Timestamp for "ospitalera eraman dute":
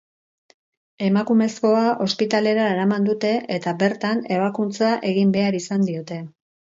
2.05-3.33